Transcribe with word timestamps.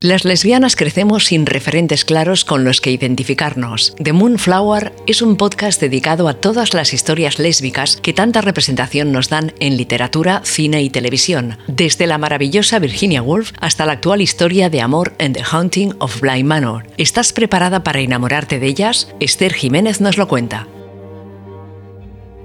Las 0.00 0.24
lesbianas 0.24 0.76
crecemos 0.76 1.24
sin 1.24 1.44
referentes 1.44 2.04
claros 2.04 2.44
con 2.44 2.62
los 2.62 2.80
que 2.80 2.92
identificarnos. 2.92 3.96
The 3.96 4.12
Moonflower 4.12 4.92
es 5.08 5.22
un 5.22 5.36
podcast 5.36 5.80
dedicado 5.80 6.28
a 6.28 6.34
todas 6.34 6.72
las 6.72 6.92
historias 6.92 7.40
lésbicas 7.40 7.96
que 7.96 8.12
tanta 8.12 8.40
representación 8.40 9.10
nos 9.10 9.28
dan 9.28 9.54
en 9.58 9.76
literatura, 9.76 10.42
cine 10.44 10.82
y 10.82 10.90
televisión, 10.90 11.58
desde 11.66 12.06
la 12.06 12.16
maravillosa 12.16 12.78
Virginia 12.78 13.22
Woolf 13.22 13.50
hasta 13.60 13.86
la 13.86 13.94
actual 13.94 14.20
historia 14.20 14.70
de 14.70 14.80
amor 14.80 15.14
en 15.18 15.32
The 15.32 15.42
Haunting 15.50 15.96
of 15.98 16.20
Bly 16.20 16.44
Manor. 16.44 16.86
¿Estás 16.96 17.32
preparada 17.32 17.82
para 17.82 17.98
enamorarte 17.98 18.60
de 18.60 18.68
ellas? 18.68 19.12
Esther 19.18 19.52
Jiménez 19.52 20.00
nos 20.00 20.16
lo 20.16 20.28
cuenta. 20.28 20.68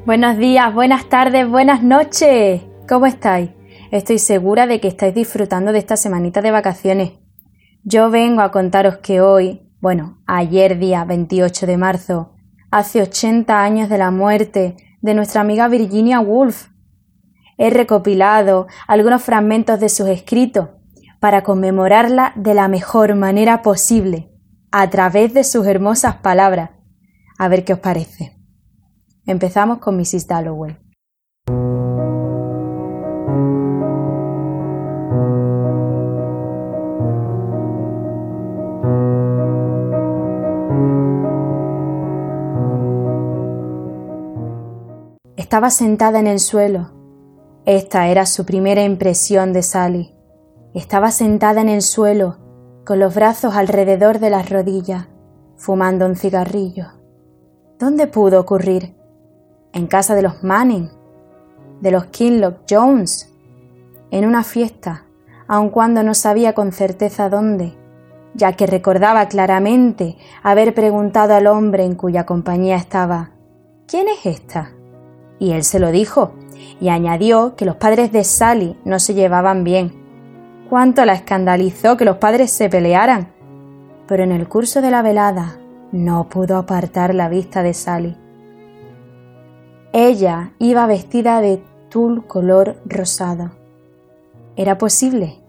Buenos 0.08 0.40
días, 0.40 0.74
buenas 0.74 1.08
tardes, 1.08 1.48
buenas 1.48 1.84
noches. 1.84 2.64
¿Cómo 2.90 3.06
estáis? 3.06 3.52
Estoy 3.92 4.18
segura 4.18 4.66
de 4.66 4.80
que 4.80 4.88
estáis 4.88 5.14
disfrutando 5.14 5.72
de 5.72 5.78
esta 5.78 5.98
semanita 5.98 6.42
de 6.42 6.50
vacaciones. 6.50 7.23
Yo 7.86 8.10
vengo 8.10 8.42
a 8.42 8.52
contaros 8.52 9.00
que 9.00 9.20
hoy, 9.20 9.70
bueno, 9.82 10.18
ayer 10.26 10.80
día 10.80 11.04
28 11.04 11.66
de 11.68 11.76
marzo, 11.76 12.32
hace 12.72 13.02
80 13.02 13.62
años 13.62 13.90
de 13.90 13.98
la 13.98 14.10
muerte 14.10 14.78
de 15.02 15.14
nuestra 15.14 15.42
amiga 15.42 15.68
Virginia 15.68 16.22
Woolf. 16.22 16.70
He 17.58 17.70
recopilado 17.70 18.68
algunos 18.88 19.22
fragmentos 19.22 19.82
de 19.82 19.90
sus 19.90 20.08
escritos 20.08 20.70
para 21.20 21.44
conmemorarla 21.44 22.32
de 22.38 22.54
la 22.54 22.70
mejor 22.70 23.16
manera 23.16 23.62
posible, 23.62 24.32
a 24.72 24.90
través 24.90 25.34
de 25.34 25.44
sus 25.44 25.68
hermosas 25.68 26.16
palabras. 26.16 26.70
A 27.38 27.50
ver 27.50 27.66
qué 27.66 27.74
os 27.74 27.80
parece. 27.80 28.40
Empezamos 29.26 29.80
con 29.80 29.98
Mrs. 29.98 30.28
Dalloway. 30.28 30.83
Estaba 45.54 45.70
sentada 45.70 46.20
en 46.20 46.26
el 46.26 46.40
suelo. 46.40 46.90
Esta 47.66 48.08
era 48.08 48.26
su 48.26 48.44
primera 48.44 48.82
impresión 48.82 49.54
de 49.54 49.62
Sally. 49.62 50.16
Estaba 50.74 51.12
sentada 51.12 51.62
en 51.62 51.70
el 51.70 51.84
suelo, 51.84 52.38
con 52.84 52.98
los 52.98 53.14
brazos 53.14 53.56
alrededor 53.56 54.18
de 54.18 54.32
las 54.32 54.50
rodillas, 54.50 55.10
fumando 55.56 56.08
un 56.08 56.16
cigarrillo. 56.16 56.88
¿Dónde 57.78 58.08
pudo 58.08 58.42
ocurrir? 58.42 58.96
En 59.74 59.86
casa 59.86 60.16
de 60.16 60.24
los 60.24 60.44
Manning, 60.44 60.90
de 61.82 61.92
los 61.92 62.06
Kinlock 62.06 62.62
Jones, 62.68 63.32
en 64.10 64.26
una 64.26 64.44
fiesta, 64.44 65.06
aun 65.48 65.70
cuando 65.70 66.02
no 66.02 66.16
sabía 66.16 66.54
con 66.54 66.72
certeza 66.72 67.30
dónde, 67.30 67.78
ya 68.34 68.54
que 68.54 68.66
recordaba 68.66 69.28
claramente 69.28 70.18
haber 70.42 70.74
preguntado 70.74 71.36
al 71.36 71.46
hombre 71.46 71.86
en 71.86 71.94
cuya 71.94 72.26
compañía 72.26 72.76
estaba 72.76 73.34
¿Quién 73.86 74.08
es 74.08 74.26
esta? 74.26 74.72
Y 75.40 75.52
él 75.52 75.64
se 75.64 75.80
lo 75.80 75.92
dijo, 75.92 76.34
y 76.80 76.90
añadió 76.90 77.56
que 77.56 77.66
los 77.66 77.76
padres 77.78 78.12
de 78.12 78.24
Sally 78.24 78.78
no 78.86 79.00
se 79.00 79.14
llevaban 79.14 79.64
bien. 79.64 79.94
Cuánto 80.70 81.06
la 81.06 81.14
escandalizó 81.14 81.98
que 81.98 82.06
los 82.06 82.18
padres 82.18 82.52
se 82.52 82.70
pelearan. 82.70 83.34
Pero 84.08 84.24
en 84.24 84.32
el 84.32 84.48
curso 84.48 84.82
de 84.82 84.92
la 84.92 85.02
velada 85.02 85.60
no 85.92 86.30
pudo 86.30 86.58
apartar 86.58 87.14
la 87.14 87.30
vista 87.30 87.64
de 87.64 87.74
Sally. 87.74 88.18
Ella 89.92 90.54
iba 90.60 90.88
vestida 90.88 91.40
de 91.42 91.64
tul 91.90 92.26
color 92.26 92.78
rosado. 92.86 93.52
¿Era 94.56 94.78
posible? 94.78 95.40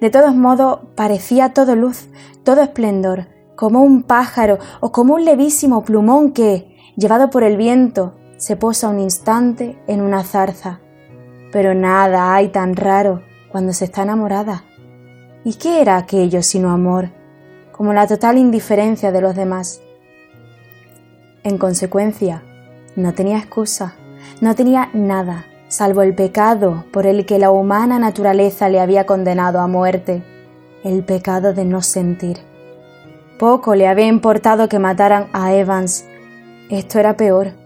De 0.00 0.10
todos 0.10 0.34
modos, 0.34 0.80
parecía 0.94 1.54
todo 1.54 1.74
luz, 1.74 2.08
todo 2.44 2.62
esplendor, 2.62 3.28
como 3.56 3.82
un 3.82 4.02
pájaro 4.02 4.58
o 4.80 4.92
como 4.92 5.14
un 5.14 5.24
levísimo 5.24 5.82
plumón 5.82 6.32
que, 6.32 6.76
llevado 6.96 7.30
por 7.30 7.42
el 7.42 7.56
viento, 7.56 8.14
se 8.40 8.56
posa 8.56 8.88
un 8.88 8.98
instante 8.98 9.78
en 9.86 10.00
una 10.00 10.24
zarza. 10.24 10.80
Pero 11.52 11.74
nada 11.74 12.34
hay 12.34 12.48
tan 12.48 12.74
raro 12.74 13.22
cuando 13.52 13.74
se 13.74 13.84
está 13.84 14.02
enamorada. 14.02 14.64
¿Y 15.44 15.54
qué 15.54 15.82
era 15.82 15.98
aquello 15.98 16.42
sino 16.42 16.70
amor, 16.70 17.10
como 17.70 17.92
la 17.92 18.06
total 18.06 18.38
indiferencia 18.38 19.12
de 19.12 19.20
los 19.20 19.36
demás? 19.36 19.82
En 21.44 21.58
consecuencia, 21.58 22.42
no 22.96 23.12
tenía 23.12 23.36
excusa, 23.36 23.96
no 24.40 24.54
tenía 24.54 24.88
nada, 24.94 25.44
salvo 25.68 26.00
el 26.00 26.14
pecado 26.14 26.86
por 26.92 27.06
el 27.06 27.26
que 27.26 27.38
la 27.38 27.50
humana 27.50 27.98
naturaleza 27.98 28.70
le 28.70 28.80
había 28.80 29.04
condenado 29.04 29.60
a 29.60 29.66
muerte, 29.66 30.22
el 30.82 31.04
pecado 31.04 31.52
de 31.52 31.66
no 31.66 31.82
sentir. 31.82 32.38
Poco 33.38 33.74
le 33.74 33.86
había 33.86 34.06
importado 34.06 34.66
que 34.70 34.78
mataran 34.78 35.28
a 35.34 35.52
Evans. 35.52 36.06
Esto 36.70 36.98
era 36.98 37.18
peor 37.18 37.59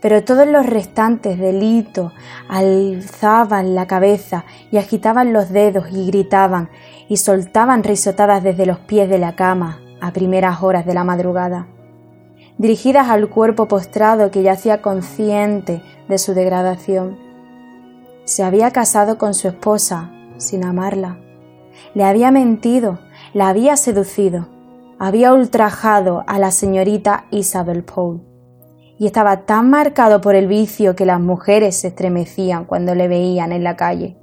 pero 0.00 0.22
todos 0.24 0.46
los 0.46 0.66
restantes 0.66 1.38
delitos 1.38 2.12
alzaban 2.48 3.74
la 3.74 3.86
cabeza 3.86 4.44
y 4.70 4.78
agitaban 4.78 5.32
los 5.32 5.50
dedos 5.50 5.86
y 5.90 6.06
gritaban 6.06 6.70
y 7.08 7.16
soltaban 7.16 7.82
risotadas 7.82 8.42
desde 8.42 8.66
los 8.66 8.78
pies 8.78 9.08
de 9.08 9.18
la 9.18 9.34
cama 9.34 9.80
a 10.00 10.12
primeras 10.12 10.62
horas 10.62 10.86
de 10.86 10.94
la 10.94 11.04
madrugada, 11.04 11.66
dirigidas 12.58 13.08
al 13.08 13.28
cuerpo 13.28 13.66
postrado 13.66 14.30
que 14.30 14.42
yacía 14.42 14.82
consciente 14.82 15.82
de 16.08 16.18
su 16.18 16.34
degradación. 16.34 17.18
Se 18.24 18.44
había 18.44 18.70
casado 18.70 19.18
con 19.18 19.34
su 19.34 19.48
esposa 19.48 20.12
sin 20.36 20.64
amarla. 20.64 21.18
Le 21.94 22.04
había 22.04 22.30
mentido, 22.30 22.98
la 23.32 23.48
había 23.48 23.76
seducido, 23.76 24.48
había 24.98 25.32
ultrajado 25.32 26.24
a 26.26 26.38
la 26.38 26.50
señorita 26.50 27.24
Isabel 27.30 27.84
Poe 27.84 28.27
y 28.98 29.06
estaba 29.06 29.46
tan 29.46 29.70
marcado 29.70 30.20
por 30.20 30.34
el 30.34 30.48
vicio 30.48 30.96
que 30.96 31.06
las 31.06 31.20
mujeres 31.20 31.76
se 31.76 31.88
estremecían 31.88 32.64
cuando 32.64 32.94
le 32.94 33.06
veían 33.06 33.52
en 33.52 33.62
la 33.62 33.76
calle. 33.76 34.16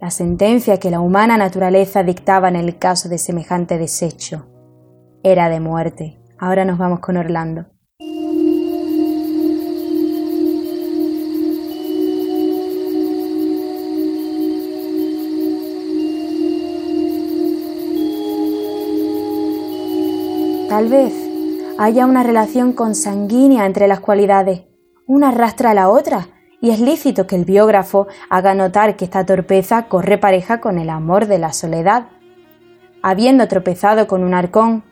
La 0.00 0.10
sentencia 0.10 0.78
que 0.78 0.90
la 0.90 1.00
humana 1.00 1.36
naturaleza 1.36 2.02
dictaba 2.02 2.48
en 2.48 2.56
el 2.56 2.78
caso 2.78 3.08
de 3.08 3.18
semejante 3.18 3.78
desecho 3.78 4.46
era 5.22 5.48
de 5.48 5.60
muerte. 5.60 6.18
Ahora 6.38 6.64
nos 6.64 6.78
vamos 6.78 7.00
con 7.00 7.16
Orlando. 7.16 7.66
Tal 20.68 20.88
vez 20.88 21.23
haya 21.78 22.06
una 22.06 22.22
relación 22.22 22.72
consanguínea 22.72 23.66
entre 23.66 23.88
las 23.88 24.00
cualidades. 24.00 24.62
Una 25.06 25.28
arrastra 25.28 25.70
a 25.70 25.74
la 25.74 25.88
otra, 25.88 26.28
y 26.60 26.70
es 26.70 26.80
lícito 26.80 27.26
que 27.26 27.36
el 27.36 27.44
biógrafo 27.44 28.06
haga 28.30 28.54
notar 28.54 28.96
que 28.96 29.04
esta 29.04 29.26
torpeza 29.26 29.88
corre 29.88 30.16
pareja 30.16 30.60
con 30.60 30.78
el 30.78 30.88
amor 30.88 31.26
de 31.26 31.38
la 31.38 31.52
soledad. 31.52 32.06
Habiendo 33.02 33.48
tropezado 33.48 34.06
con 34.06 34.24
un 34.24 34.34
arcón, 34.34 34.84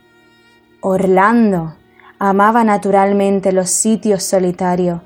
Orlando 0.81 1.77
amaba 2.19 2.65
naturalmente 2.65 3.53
los 3.53 3.71
sitios 3.71 4.23
solitarios, 4.23 5.01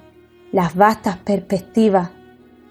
las 0.51 0.75
vastas 0.75 1.19
perspectivas 1.19 2.11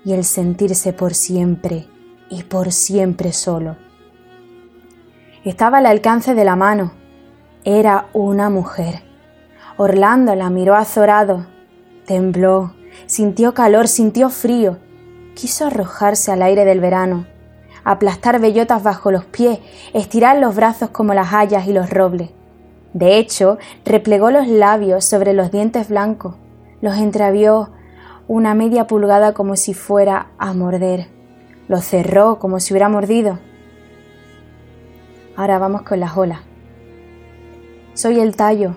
y 0.03 0.13
el 0.13 0.23
sentirse 0.23 0.91
por 0.91 1.13
siempre 1.13 1.87
y 2.29 2.43
por 2.43 2.71
siempre 2.71 3.31
solo. 3.31 3.77
Estaba 5.45 5.77
al 5.77 5.85
alcance 5.85 6.33
de 6.33 6.43
la 6.43 6.55
mano, 6.55 6.91
era 7.65 8.05
una 8.13 8.51
mujer. 8.51 9.01
Orlando 9.77 10.35
la 10.35 10.51
miró 10.51 10.75
azorado. 10.75 11.47
Tembló, 12.05 12.73
sintió 13.07 13.55
calor, 13.55 13.87
sintió 13.87 14.29
frío. 14.29 14.77
Quiso 15.33 15.65
arrojarse 15.65 16.31
al 16.31 16.43
aire 16.43 16.63
del 16.63 16.79
verano, 16.79 17.25
aplastar 17.83 18.39
bellotas 18.39 18.83
bajo 18.83 19.11
los 19.11 19.25
pies, 19.25 19.59
estirar 19.93 20.37
los 20.37 20.55
brazos 20.55 20.91
como 20.91 21.13
las 21.13 21.33
hayas 21.33 21.67
y 21.67 21.73
los 21.73 21.89
robles. 21.89 22.29
De 22.93 23.17
hecho, 23.17 23.57
replegó 23.83 24.31
los 24.31 24.47
labios 24.47 25.03
sobre 25.03 25.33
los 25.33 25.51
dientes 25.51 25.89
blancos, 25.89 26.35
los 26.81 26.95
entreabrió 26.95 27.71
una 28.27 28.53
media 28.53 28.87
pulgada 28.87 29.33
como 29.33 29.57
si 29.57 29.73
fuera 29.73 30.27
a 30.37 30.53
morder, 30.53 31.07
los 31.67 31.83
cerró 31.83 32.39
como 32.39 32.61
si 32.61 32.73
hubiera 32.73 32.87
mordido. 32.87 33.39
Ahora 35.35 35.59
vamos 35.59 35.81
con 35.81 35.99
las 35.99 36.15
olas. 36.15 36.39
Soy 37.95 38.19
el 38.19 38.35
tallo. 38.35 38.75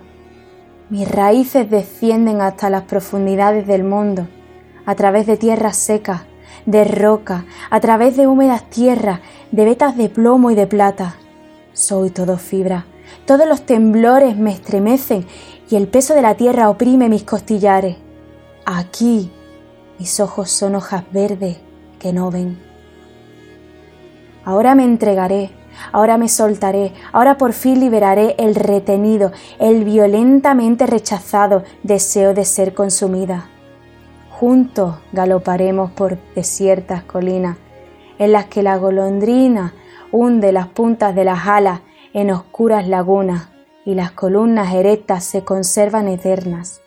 Mis 0.90 1.10
raíces 1.10 1.68
descienden 1.68 2.40
hasta 2.40 2.70
las 2.70 2.84
profundidades 2.84 3.66
del 3.66 3.82
mundo, 3.82 4.28
a 4.86 4.94
través 4.94 5.26
de 5.26 5.36
tierras 5.36 5.76
secas, 5.76 6.22
de 6.66 6.84
roca, 6.84 7.44
a 7.68 7.80
través 7.80 8.16
de 8.16 8.28
húmedas 8.28 8.70
tierras, 8.70 9.18
de 9.50 9.64
vetas 9.64 9.96
de 9.96 10.08
plomo 10.08 10.52
y 10.52 10.54
de 10.54 10.68
plata. 10.68 11.16
Soy 11.72 12.10
todo 12.10 12.38
fibra. 12.38 12.86
Todos 13.26 13.48
los 13.48 13.62
temblores 13.62 14.36
me 14.36 14.52
estremecen 14.52 15.26
y 15.68 15.74
el 15.74 15.88
peso 15.88 16.14
de 16.14 16.22
la 16.22 16.36
tierra 16.36 16.70
oprime 16.70 17.08
mis 17.08 17.24
costillares. 17.24 17.96
Aquí 18.66 19.32
mis 19.98 20.20
ojos 20.20 20.48
son 20.48 20.76
hojas 20.76 21.02
verdes 21.10 21.56
que 21.98 22.12
no 22.12 22.30
ven. 22.30 22.56
Ahora 24.44 24.76
me 24.76 24.84
entregaré, 24.84 25.50
Ahora 25.92 26.18
me 26.18 26.28
soltaré, 26.28 26.92
ahora 27.12 27.38
por 27.38 27.52
fin 27.52 27.80
liberaré 27.80 28.34
el 28.38 28.54
retenido, 28.54 29.32
el 29.58 29.84
violentamente 29.84 30.86
rechazado 30.86 31.62
deseo 31.82 32.34
de 32.34 32.44
ser 32.44 32.74
consumida. 32.74 33.46
Juntos 34.30 34.96
galoparemos 35.12 35.90
por 35.90 36.18
desiertas 36.34 37.02
colinas, 37.02 37.56
en 38.18 38.32
las 38.32 38.46
que 38.46 38.62
la 38.62 38.76
golondrina 38.76 39.74
hunde 40.12 40.52
las 40.52 40.68
puntas 40.68 41.14
de 41.14 41.24
las 41.24 41.46
alas 41.46 41.80
en 42.12 42.30
oscuras 42.30 42.86
lagunas 42.88 43.48
y 43.84 43.94
las 43.94 44.12
columnas 44.12 44.72
erectas 44.74 45.24
se 45.24 45.44
conservan 45.44 46.08
eternas. 46.08 46.80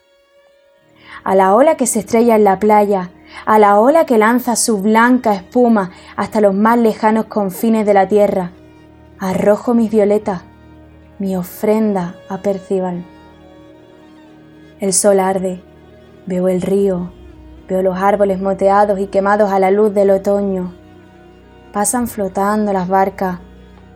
A 1.24 1.36
la 1.36 1.54
ola 1.56 1.76
que 1.76 1.88
se 1.88 2.00
estrella 2.00 2.36
en 2.36 2.44
la 2.44 2.60
playa, 2.60 3.12
a 3.46 3.60
la 3.60 3.80
ola 3.80 4.06
que 4.06 4.18
lanza 4.18 4.56
su 4.56 4.82
blanca 4.82 5.34
espuma 5.34 5.92
hasta 6.16 6.42
los 6.42 6.54
más 6.54 6.78
lejanos 6.78 7.26
confines 7.26 7.86
de 7.86 7.94
la 7.94 8.08
tierra, 8.08 8.52
arrojo 9.22 9.76
mis 9.76 9.92
violetas, 9.92 10.42
mi 11.20 11.36
ofrenda 11.36 12.16
a 12.28 12.40
Percival. 12.40 13.06
El 14.80 14.94
sol 14.94 15.20
arde, 15.20 15.62
veo 16.26 16.48
el 16.48 16.60
río, 16.60 17.12
veo 17.70 17.84
los 17.84 17.96
árboles 18.00 18.42
moteados 18.42 19.00
y 19.00 19.06
quemados 19.06 19.52
a 19.52 19.60
la 19.60 19.70
luz 19.70 19.94
del 19.94 20.10
otoño. 20.10 20.74
Pasan 21.72 22.08
flotando 22.08 22.74
las 22.74 22.88
barcas, 22.88 23.38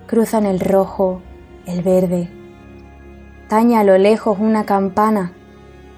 cruzan 0.06 0.46
el 0.46 0.60
rojo, 0.60 1.24
el 1.66 1.82
verde. 1.82 2.30
Taña 3.50 3.80
a 3.80 3.84
lo 3.84 3.98
lejos 3.98 4.38
una 4.40 4.66
campana, 4.66 5.32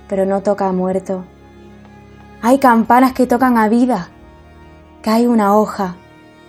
pero 0.08 0.26
no 0.26 0.42
toca 0.42 0.70
a 0.70 0.72
muerto. 0.72 1.26
Hay 2.42 2.60
campanas 2.60 3.12
que 3.12 3.28
tocan 3.28 3.58
a 3.58 3.68
vida. 3.68 4.08
Cae 5.02 5.28
una 5.28 5.58
hoja 5.58 5.98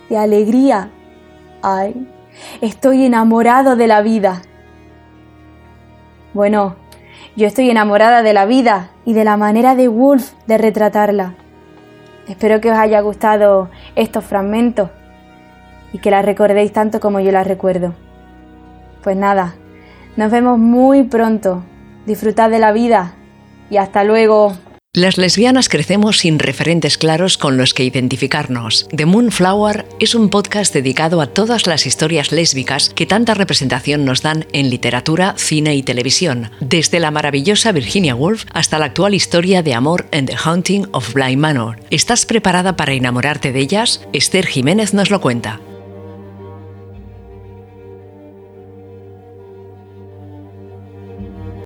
de 0.07 0.17
alegría. 0.17 0.91
Ay, 1.61 2.07
estoy 2.61 3.05
enamorado 3.05 3.75
de 3.75 3.87
la 3.87 4.01
vida. 4.01 4.41
Bueno, 6.33 6.75
yo 7.35 7.47
estoy 7.47 7.69
enamorada 7.69 8.21
de 8.21 8.33
la 8.33 8.45
vida 8.45 8.91
y 9.05 9.13
de 9.13 9.23
la 9.23 9.37
manera 9.37 9.75
de 9.75 9.87
Wolf 9.87 10.33
de 10.47 10.57
retratarla. 10.57 11.35
Espero 12.27 12.61
que 12.61 12.71
os 12.71 12.77
haya 12.77 13.01
gustado 13.01 13.69
estos 13.95 14.23
fragmentos 14.23 14.89
y 15.91 15.99
que 15.99 16.11
la 16.11 16.21
recordéis 16.21 16.71
tanto 16.71 16.99
como 16.99 17.19
yo 17.19 17.31
la 17.31 17.43
recuerdo. 17.43 17.93
Pues 19.03 19.17
nada, 19.17 19.55
nos 20.17 20.31
vemos 20.31 20.59
muy 20.59 21.03
pronto. 21.03 21.63
Disfrutad 22.05 22.49
de 22.49 22.59
la 22.59 22.71
vida 22.71 23.13
y 23.69 23.77
hasta 23.77 24.03
luego. 24.03 24.53
Las 24.95 25.19
lesbianas 25.19 25.69
crecemos 25.69 26.17
sin 26.17 26.39
referentes 26.39 26.97
claros 26.97 27.37
con 27.37 27.57
los 27.57 27.75
que 27.75 27.83
identificarnos. 27.83 28.87
The 28.89 29.05
Moonflower 29.05 29.85
es 29.99 30.15
un 30.15 30.29
podcast 30.29 30.73
dedicado 30.73 31.21
a 31.21 31.27
todas 31.27 31.67
las 31.67 31.85
historias 31.85 32.31
lésbicas 32.31 32.89
que 32.89 33.05
tanta 33.05 33.35
representación 33.35 34.03
nos 34.03 34.23
dan 34.23 34.47
en 34.51 34.71
literatura, 34.71 35.35
cine 35.37 35.75
y 35.75 35.83
televisión, 35.83 36.49
desde 36.59 36.99
la 36.99 37.11
maravillosa 37.11 37.71
Virginia 37.71 38.15
Woolf 38.15 38.45
hasta 38.51 38.79
la 38.79 38.85
actual 38.85 39.13
historia 39.13 39.61
de 39.61 39.75
amor 39.75 40.07
en 40.09 40.25
The 40.25 40.35
Haunting 40.43 40.87
of 40.91 41.13
Bly 41.13 41.37
Manor. 41.37 41.79
¿Estás 41.91 42.25
preparada 42.25 42.75
para 42.75 42.93
enamorarte 42.93 43.51
de 43.51 43.59
ellas? 43.59 44.01
Esther 44.11 44.47
Jiménez 44.47 44.95
nos 44.95 45.11
lo 45.11 45.21
cuenta. 45.21 45.61